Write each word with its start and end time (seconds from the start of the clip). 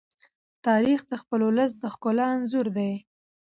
تاریخ 0.65 0.99
د 1.11 1.11
خپل 1.21 1.39
ولس 1.47 1.71
د 1.81 1.83
ښکلا 1.93 2.25
انځور 2.35 2.67
دی. 2.77 2.93